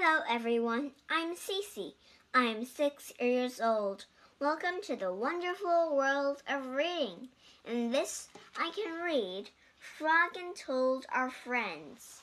[0.00, 0.92] Hello, everyone.
[1.10, 1.94] I'm Cece.
[2.32, 4.04] I'm six years old.
[4.38, 7.30] Welcome to the wonderful world of reading.
[7.64, 9.50] In this, I can read
[9.80, 12.22] Frog and Toad Are Friends.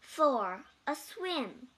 [0.00, 0.64] 4.
[0.88, 1.68] A Swim.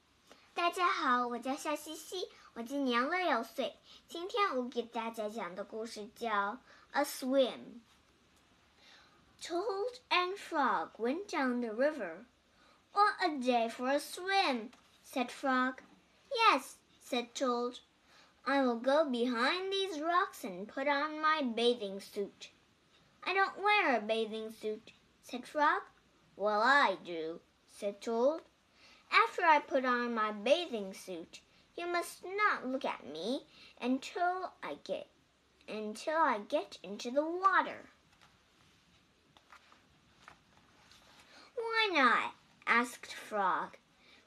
[0.55, 3.77] 大家好，我叫夏西西，我今年六岁。
[4.09, 6.31] 今天我给大家讲的故事叫
[6.93, 7.83] 《A Swim》。
[9.43, 12.25] Toad and Frog went down the river.
[12.95, 14.71] What a day for a swim!
[15.13, 15.83] Said Frog.
[16.35, 17.81] Yes, said Toad.
[18.47, 22.49] I will go behind these rocks and put on my bathing suit.
[23.23, 24.93] I don't wear a bathing suit,
[25.23, 25.83] said Frog.
[26.35, 28.41] Well, I do, said Toad.
[29.13, 31.41] After I put on my bathing suit,
[31.77, 33.43] you must not look at me
[33.83, 35.09] until I get
[35.69, 37.91] until I get into the water.
[41.55, 42.35] Why not?
[42.67, 43.77] asked Frog.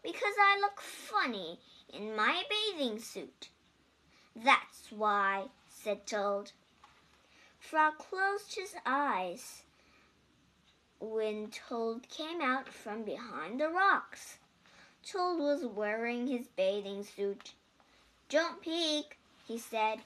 [0.06, 1.60] Because I look funny
[1.92, 3.50] in my bathing suit.
[4.36, 6.52] That's why, said Toad.
[7.58, 9.64] Frog closed his eyes
[11.00, 14.38] when Toad came out from behind the rocks.
[15.04, 17.54] Toad was wearing his bathing suit.
[18.30, 20.02] Don't peek, he said.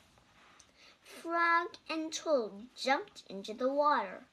[1.03, 4.23] Frog and Toad jumped into the water.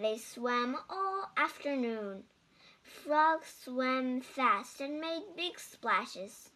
[0.00, 2.24] They swam all afternoon.
[2.84, 6.50] Frog swam fast and made big splashes.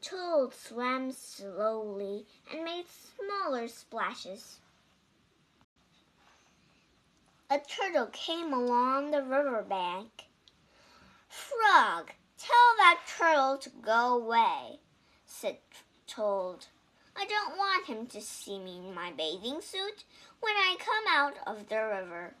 [0.00, 4.60] Toad swam slowly and made smaller splashes.
[7.50, 10.28] A turtle came along the river bank.
[11.28, 14.80] Frog, tell that turtle to go away,
[15.26, 15.58] said
[16.06, 16.66] Toad.
[17.16, 20.04] I don't want him to see me in my bathing suit
[20.40, 22.34] when I come out of the river.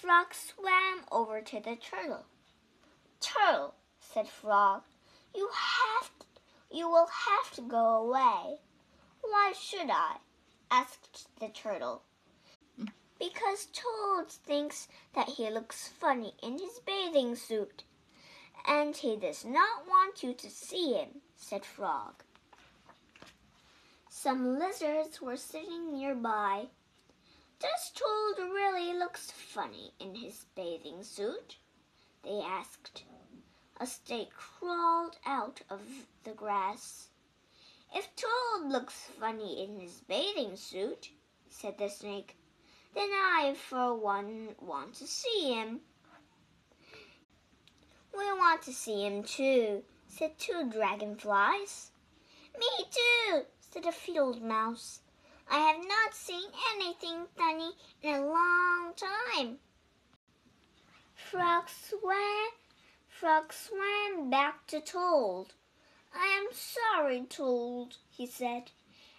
[0.00, 2.24] Frog swam over to the turtle.
[3.20, 4.82] Turtle, said Frog,
[5.34, 6.26] you have to,
[6.70, 8.60] you will have to go away.
[9.20, 10.16] Why should I?
[10.70, 12.00] asked the turtle.
[13.18, 17.84] Because Toad thinks that he looks funny in his bathing suit,
[18.66, 22.24] and he does not want you to see him, said Frog.
[24.08, 26.68] Some lizards were sitting nearby.
[27.60, 31.58] Does Toad really looks funny in his bathing suit?
[32.22, 33.04] They asked.
[33.78, 35.82] A snake crawled out of
[36.24, 37.08] the grass.
[37.94, 41.10] If Toad looks funny in his bathing suit,
[41.50, 42.38] said the snake,
[42.94, 45.82] then I for one want to see him.
[48.16, 51.90] We want to see him too, said two dragonflies.
[52.58, 55.00] Me too, said a field mouse.
[55.52, 57.72] I have not seen anything funny
[58.02, 59.58] in a long time.
[61.12, 62.50] Frog swam,
[63.08, 65.46] Frog swam back to Toad.
[66.14, 68.70] I am sorry, Toad, he said.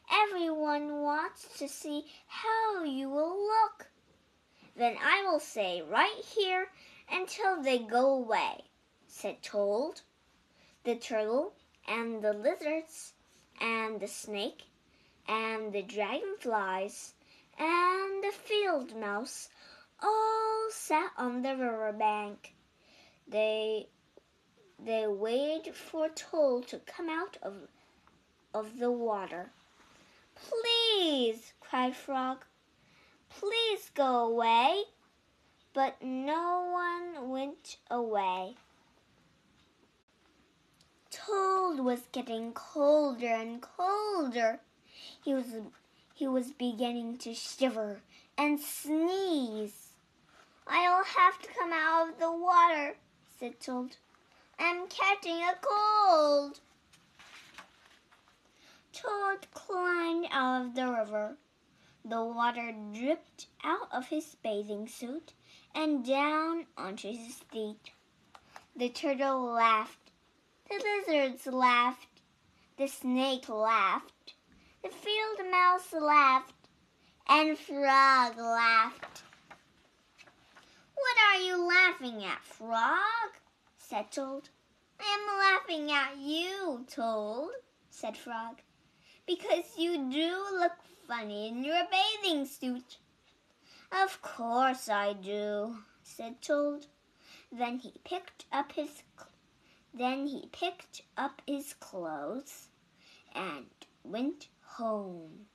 [0.10, 3.92] Everyone wants to see how you will look.
[4.78, 6.70] Then I will stay right here
[7.12, 8.64] until they go away,
[9.06, 10.00] said Toad.
[10.86, 11.56] The turtle
[11.86, 13.12] and the lizards
[13.60, 14.71] and the snake
[15.28, 17.14] and the dragonflies
[17.58, 19.50] and the field mouse
[20.02, 22.54] all sat on the river bank.
[23.28, 23.88] They
[24.84, 27.56] they waited for Toad to come out of
[28.54, 29.52] of the water.
[30.36, 32.46] Please, cried Frog.
[33.30, 34.84] Please go away.
[35.74, 38.56] But no one went away.
[41.10, 44.60] Toad was getting colder and colder.
[45.24, 45.46] He was
[46.14, 48.02] he was beginning to shiver
[48.38, 49.94] and sneeze.
[50.68, 52.96] I'll have to come out of the water,
[53.40, 53.96] said Toad.
[54.60, 56.60] I'm catching a cold.
[58.94, 61.38] Toad climbed out of the river.
[62.06, 65.34] The water dripped out of his bathing suit
[65.74, 67.92] and down onto his feet.
[68.76, 70.12] The turtle laughed.
[70.70, 70.76] The
[71.08, 72.22] lizards laughed.
[72.78, 74.21] The snake laughed.
[74.84, 76.54] The field mouse laughed.
[77.28, 79.24] And Frog laughed.
[80.96, 83.32] What are you laughing at, Frog?
[83.78, 84.50] said Toad.
[85.00, 87.52] I am laughing at you, Toad,
[87.90, 88.62] said Frog
[89.26, 90.74] because you do look
[91.08, 92.98] funny in your bathing suit.
[93.92, 96.86] Of course I do, said Toad.
[97.52, 99.04] Then he picked up his
[99.94, 102.70] then he picked up his clothes
[103.36, 103.68] and
[104.04, 104.48] went
[104.82, 105.46] home.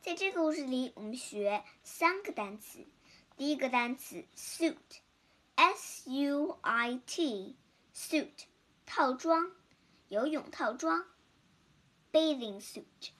[0.00, 2.86] 在这个故事里，我们学三个单词。
[3.36, 8.46] 第一个单词 suit，s u i t，suit
[8.86, 9.52] 套装，
[10.08, 11.04] 游泳套装
[12.10, 13.12] ，bathing suit。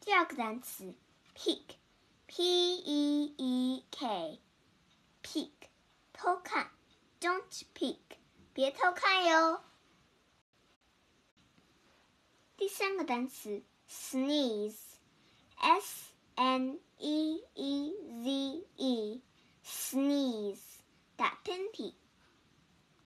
[0.00, 0.94] 第二个单词
[1.34, 2.42] peek，p
[2.76, 5.50] e e k，peek，
[6.12, 6.70] 偷看
[7.20, 7.98] ，don't peek，
[8.54, 9.65] 别偷看哟。
[12.75, 14.79] 三个单词 sneeze，s
[16.35, 17.93] n e e
[18.23, 20.59] z e，sneeze，
[21.15, 21.93] 打喷嚏。